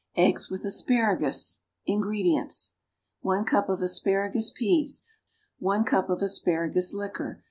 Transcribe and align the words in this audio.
=Eggs 0.17 0.49
with 0.49 0.65
Asparagus.= 0.65 1.59
INGREDIENTS. 1.85 2.73
1 3.21 3.45
cup 3.45 3.69
of 3.69 3.83
asparagus 3.83 4.49
peas. 4.49 5.03
1 5.59 5.83
cup 5.83 6.09
of 6.09 6.23
asparagus 6.23 6.91
liquor. 6.95 7.39